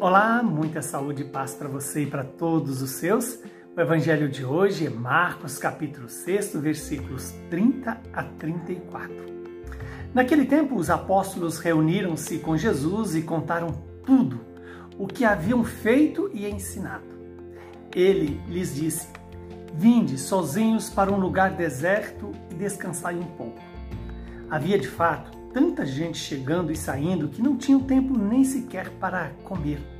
Olá, 0.00 0.42
muita 0.42 0.80
saúde 0.80 1.20
e 1.20 1.24
paz 1.26 1.52
para 1.52 1.68
você 1.68 2.04
e 2.04 2.06
para 2.06 2.24
todos 2.24 2.80
os 2.80 2.88
seus. 2.92 3.38
O 3.76 3.78
evangelho 3.78 4.30
de 4.30 4.42
hoje 4.42 4.86
é 4.86 4.88
Marcos, 4.88 5.58
capítulo 5.58 6.08
6, 6.08 6.54
versículos 6.54 7.34
30 7.50 8.00
a 8.10 8.22
34. 8.22 9.14
Naquele 10.14 10.46
tempo, 10.46 10.74
os 10.74 10.88
apóstolos 10.88 11.58
reuniram-se 11.58 12.38
com 12.38 12.56
Jesus 12.56 13.14
e 13.14 13.20
contaram 13.20 13.74
tudo 14.02 14.40
o 14.98 15.06
que 15.06 15.22
haviam 15.22 15.62
feito 15.62 16.30
e 16.32 16.46
ensinado. 16.46 17.04
Ele 17.94 18.40
lhes 18.48 18.74
disse: 18.74 19.06
Vinde 19.74 20.16
sozinhos 20.16 20.88
para 20.88 21.12
um 21.12 21.20
lugar 21.20 21.50
deserto 21.50 22.32
e 22.50 22.54
descansai 22.54 23.16
um 23.16 23.36
pouco. 23.36 23.60
Havia 24.48 24.78
de 24.78 24.88
fato 24.88 25.38
tanta 25.52 25.84
gente 25.84 26.16
chegando 26.16 26.72
e 26.72 26.76
saindo 26.76 27.28
que 27.28 27.42
não 27.42 27.56
tinham 27.56 27.80
tempo 27.80 28.16
nem 28.16 28.44
sequer 28.44 28.88
para 28.92 29.32
comer. 29.44 29.99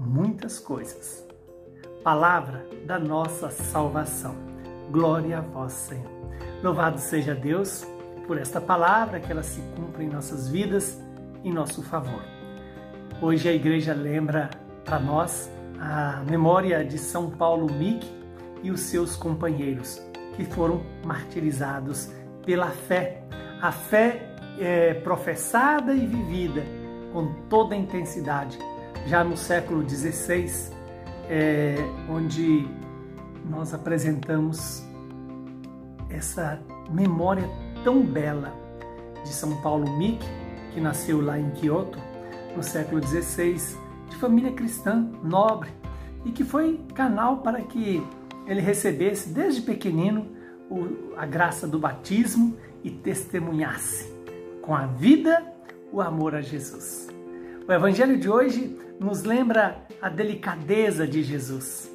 muitas 0.00 0.58
coisas. 0.58 1.26
Palavra 2.02 2.66
da 2.86 2.98
nossa 2.98 3.50
salvação. 3.50 4.34
Glória 4.90 5.38
a 5.38 5.40
vós, 5.42 5.72
Senhor. 5.72 6.10
Louvado 6.62 6.98
seja 6.98 7.34
Deus 7.34 7.86
por 8.26 8.38
esta 8.38 8.60
palavra, 8.60 9.20
que 9.20 9.30
ela 9.30 9.42
se 9.42 9.60
cumpra 9.76 10.02
em 10.02 10.08
nossas 10.08 10.48
vidas, 10.48 10.98
em 11.44 11.52
nosso 11.52 11.82
favor. 11.82 12.22
Hoje 13.20 13.48
a 13.48 13.52
igreja 13.52 13.92
lembra 13.92 14.48
para 14.84 14.98
nós 14.98 15.50
a 15.78 16.22
memória 16.28 16.84
de 16.84 16.98
São 16.98 17.30
Paulo 17.30 17.70
Mick 17.72 18.06
e 18.62 18.70
os 18.70 18.80
seus 18.80 19.16
companheiros 19.16 20.02
que 20.36 20.44
foram 20.44 20.82
martirizados 21.04 22.10
pela 22.44 22.68
fé, 22.68 23.22
a 23.60 23.70
fé 23.70 24.34
é, 24.58 24.94
professada 24.94 25.94
e 25.94 26.06
vivida 26.06 26.62
com 27.12 27.32
toda 27.48 27.74
a 27.74 27.78
intensidade, 27.78 28.58
já 29.06 29.24
no 29.24 29.36
século 29.36 29.88
XVI, 29.88 30.72
é, 31.28 31.76
onde 32.08 32.68
nós 33.48 33.72
apresentamos 33.74 34.84
essa 36.08 36.60
memória 36.90 37.48
tão 37.84 38.02
bela 38.02 38.52
de 39.22 39.30
São 39.30 39.60
Paulo 39.62 39.96
Mick, 39.96 40.24
que 40.72 40.80
nasceu 40.80 41.20
lá 41.20 41.38
em 41.38 41.50
Kyoto 41.50 41.98
no 42.56 42.62
século 42.62 43.04
XVI, 43.04 43.56
de 44.08 44.16
família 44.16 44.52
cristã 44.52 45.08
nobre 45.22 45.70
e 46.24 46.32
que 46.32 46.44
foi 46.44 46.80
canal 46.94 47.38
para 47.38 47.62
que 47.62 48.02
ele 48.46 48.60
recebesse 48.60 49.28
desde 49.28 49.62
pequenino 49.62 50.26
a 51.16 51.26
graça 51.26 51.66
do 51.66 51.78
batismo 51.78 52.56
e 52.84 52.90
testemunhasse 52.90 54.12
com 54.62 54.74
a 54.74 54.86
vida 54.86 55.44
o 55.92 56.00
amor 56.00 56.34
a 56.34 56.40
Jesus. 56.40 57.08
O 57.70 57.72
evangelho 57.72 58.18
de 58.18 58.28
hoje 58.28 58.76
nos 58.98 59.22
lembra 59.22 59.86
a 60.02 60.08
delicadeza 60.08 61.06
de 61.06 61.22
Jesus, 61.22 61.88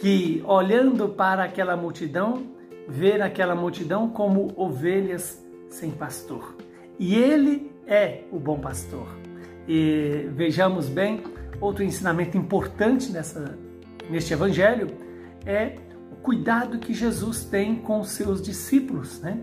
que 0.00 0.42
olhando 0.44 1.10
para 1.10 1.44
aquela 1.44 1.76
multidão, 1.76 2.42
vê 2.88 3.22
aquela 3.22 3.54
multidão 3.54 4.08
como 4.08 4.52
ovelhas 4.56 5.40
sem 5.68 5.92
pastor. 5.92 6.56
E 6.98 7.14
ele 7.14 7.70
é 7.86 8.24
o 8.32 8.38
bom 8.40 8.58
pastor. 8.58 9.06
E 9.68 10.28
vejamos 10.32 10.88
bem, 10.88 11.22
outro 11.60 11.84
ensinamento 11.84 12.36
importante 12.36 13.12
nessa, 13.12 13.56
neste 14.10 14.32
evangelho 14.32 14.88
é 15.46 15.76
cuidado 16.20 16.80
que 16.80 16.92
Jesus 16.92 17.44
tem 17.44 17.76
com 17.76 18.00
os 18.00 18.08
seus 18.08 18.42
discípulos, 18.42 19.20
né? 19.20 19.38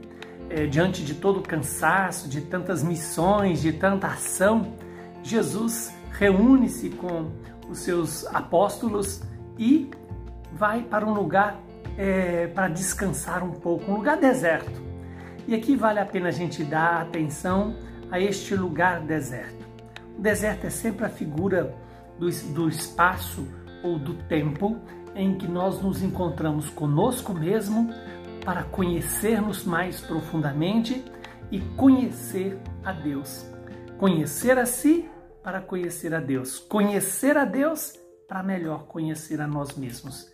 É, 0.50 0.66
diante 0.66 1.06
de 1.06 1.14
todo 1.14 1.40
o 1.40 1.42
cansaço, 1.42 2.28
de 2.28 2.42
tantas 2.42 2.84
missões, 2.84 3.62
de 3.62 3.72
tanta 3.72 4.08
ação, 4.08 4.74
Jesus 5.24 5.94
reúne-se 6.12 6.90
com 6.90 7.31
os 7.69 7.80
seus 7.80 8.25
apóstolos 8.28 9.22
e 9.57 9.90
vai 10.53 10.81
para 10.81 11.06
um 11.06 11.13
lugar 11.13 11.59
é, 11.97 12.47
para 12.47 12.68
descansar 12.68 13.44
um 13.44 13.52
pouco, 13.52 13.91
um 13.91 13.96
lugar 13.97 14.18
deserto. 14.18 14.81
E 15.47 15.56
aqui 15.56 15.75
vale 15.75 16.00
a 16.00 16.06
pena 16.06 16.30
a 16.30 16.31
gente 16.31 16.63
dar 16.63 17.02
atenção 17.02 17.75
a 18.12 18.19
este 18.19 18.56
lugar 18.56 19.02
deserto. 19.02 19.68
O 20.18 20.22
deserto 20.22 20.66
é 20.66 20.69
sempre 20.69 21.06
a 21.06 21.09
figura 21.09 21.75
do, 22.18 22.30
do 22.53 22.69
espaço 22.69 23.47
ou 23.84 23.97
do 23.97 24.13
tempo 24.13 24.78
em 25.16 25.36
que 25.38 25.47
nós 25.47 25.81
nos 25.81 26.01
encontramos 26.01 26.69
conosco 26.69 27.34
mesmo 27.34 27.94
para 28.44 28.63
conhecermos 28.63 29.66
mais 29.66 30.00
profundamente 30.00 31.03
e 31.51 31.59
conhecer 31.59 32.59
a 32.84 32.91
Deus. 32.91 33.46
Conhecer 34.00 34.58
a 34.58 34.66
si 34.66 35.10
para 35.44 35.60
conhecer 35.60 36.16
a 36.16 36.22
Deus. 36.22 36.58
Conhecer 36.58 37.38
a 37.38 37.44
Deus 37.44 38.00
para 38.30 38.42
melhor 38.42 38.86
conhecer 38.86 39.42
a 39.42 39.46
nós 39.46 39.76
mesmos. 39.76 40.32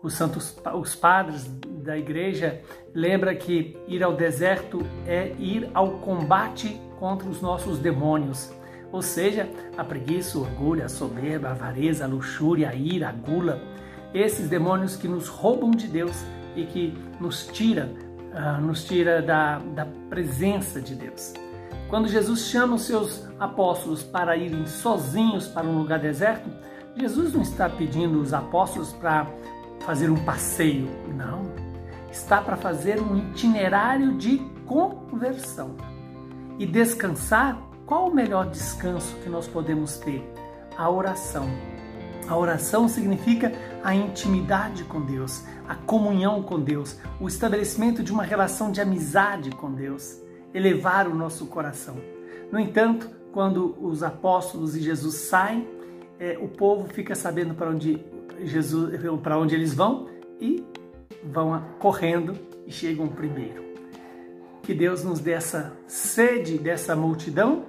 Os 0.00 0.14
santos, 0.14 0.56
os 0.76 0.94
padres 0.94 1.44
da 1.82 1.98
igreja 1.98 2.62
lembra 2.94 3.34
que 3.34 3.76
ir 3.88 4.04
ao 4.04 4.14
deserto 4.14 4.78
é 5.08 5.34
ir 5.40 5.68
ao 5.74 5.98
combate 5.98 6.80
contra 7.00 7.28
os 7.28 7.42
nossos 7.42 7.80
demônios, 7.80 8.52
ou 8.92 9.02
seja, 9.02 9.50
a 9.76 9.82
preguiça, 9.82 10.38
o 10.38 10.42
orgulho, 10.42 10.84
a 10.84 10.88
soberba, 10.88 11.48
a 11.48 11.50
avareza, 11.50 12.04
a 12.04 12.08
luxúria, 12.08 12.70
a 12.70 12.74
ira, 12.76 13.08
a 13.08 13.12
gula, 13.12 13.60
esses 14.14 14.48
demônios 14.48 14.94
que 14.94 15.08
nos 15.08 15.26
roubam 15.26 15.72
de 15.72 15.88
Deus 15.88 16.24
e 16.54 16.64
que 16.64 16.96
nos 17.20 17.48
tira, 17.48 17.90
uh, 18.32 18.60
nos 18.60 18.84
tira 18.84 19.20
da, 19.20 19.58
da 19.58 19.84
presença 20.08 20.80
de 20.80 20.94
Deus. 20.94 21.34
Quando 21.90 22.06
Jesus 22.06 22.42
chama 22.42 22.76
os 22.76 22.82
seus 22.82 23.26
apóstolos 23.40 24.00
para 24.00 24.36
irem 24.36 24.64
sozinhos 24.64 25.48
para 25.48 25.66
um 25.66 25.76
lugar 25.76 25.98
deserto, 25.98 26.48
Jesus 26.94 27.34
não 27.34 27.42
está 27.42 27.68
pedindo 27.68 28.20
os 28.20 28.32
apóstolos 28.32 28.92
para 28.92 29.26
fazer 29.80 30.08
um 30.08 30.24
passeio, 30.24 30.88
não. 31.16 31.42
Está 32.08 32.40
para 32.40 32.56
fazer 32.56 33.00
um 33.00 33.16
itinerário 33.18 34.16
de 34.16 34.38
conversão. 34.66 35.74
E 36.60 36.64
descansar, 36.64 37.60
qual 37.84 38.08
o 38.08 38.14
melhor 38.14 38.48
descanso 38.48 39.16
que 39.24 39.28
nós 39.28 39.48
podemos 39.48 39.96
ter? 39.96 40.22
A 40.78 40.88
oração. 40.88 41.48
A 42.28 42.36
oração 42.36 42.86
significa 42.86 43.52
a 43.82 43.92
intimidade 43.92 44.84
com 44.84 45.04
Deus, 45.04 45.42
a 45.68 45.74
comunhão 45.74 46.40
com 46.40 46.60
Deus, 46.60 46.96
o 47.18 47.26
estabelecimento 47.26 48.00
de 48.00 48.12
uma 48.12 48.22
relação 48.22 48.70
de 48.70 48.80
amizade 48.80 49.50
com 49.50 49.72
Deus, 49.72 50.20
elevar 50.54 51.08
o 51.08 51.14
nosso 51.14 51.46
coração. 51.46 51.96
No 52.50 52.58
entanto, 52.58 53.08
quando 53.32 53.76
os 53.80 54.02
apóstolos 54.02 54.76
e 54.76 54.80
Jesus 54.80 55.14
saem, 55.14 55.68
é, 56.18 56.36
o 56.40 56.48
povo 56.48 56.88
fica 56.92 57.14
sabendo 57.14 57.54
para 57.54 57.70
onde 57.70 58.04
Jesus, 58.42 58.94
para 59.22 59.38
onde 59.38 59.54
eles 59.54 59.72
vão 59.74 60.08
e 60.40 60.64
vão 61.24 61.62
correndo 61.78 62.34
e 62.66 62.72
chegam 62.72 63.08
primeiro. 63.08 63.62
Que 64.62 64.74
Deus 64.74 65.04
nos 65.04 65.20
dê 65.20 65.32
essa 65.32 65.72
sede 65.86 66.58
dessa 66.58 66.94
multidão, 66.94 67.64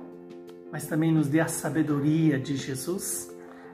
mas 0.72 0.88
também 0.88 1.12
nos 1.12 1.28
dê 1.28 1.40
a 1.40 1.48
sabedoria 1.48 2.40
de 2.40 2.56
Jesus 2.56 3.32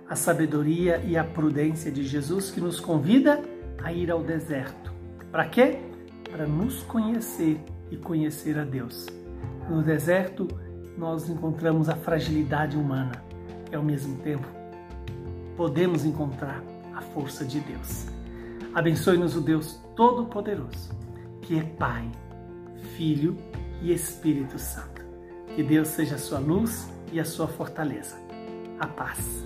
a 0.10 0.16
sabedoria 0.16 1.02
e 1.06 1.18
a 1.18 1.24
prudência 1.24 1.92
de 1.92 2.04
Jesus 2.04 2.50
que 2.50 2.62
nos 2.62 2.80
convida 2.80 3.42
a 3.84 3.92
ir 3.92 4.10
ao 4.10 4.24
deserto. 4.24 4.94
Para 5.32 5.46
quê? 5.46 5.80
Para 6.32 6.46
nos 6.46 6.84
conhecer 6.84 7.60
e 7.90 7.98
conhecer 7.98 8.58
a 8.58 8.64
Deus. 8.64 9.08
No 9.70 9.82
deserto, 9.82 10.48
nós 10.98 11.30
encontramos 11.30 11.90
a 11.90 11.96
fragilidade 11.96 12.78
humana 12.78 13.24
e, 13.72 13.76
ao 13.76 13.84
mesmo 13.84 14.18
tempo, 14.20 14.48
podemos 15.56 16.06
encontrar 16.06 16.64
a 16.94 17.02
força 17.02 17.46
de 17.46 17.60
Deus. 17.60 18.08
Abençoe-nos 18.74 19.36
o 19.36 19.42
Deus 19.42 19.80
Todo-Poderoso, 19.96 20.92
que 21.42 21.58
é 21.58 21.64
Pai, 21.64 22.12
Filho 22.96 23.38
e 23.82 23.92
Espírito 23.92 24.60
Santo. 24.60 25.02
Que 25.56 25.64
Deus 25.64 25.88
seja 25.88 26.16
a 26.16 26.20
sua 26.20 26.40
luz 26.40 26.92
e 27.12 27.20
a 27.20 27.26
sua 27.26 27.48
fortaleza. 27.48 28.16
A 28.80 28.88
paz. 28.88 29.44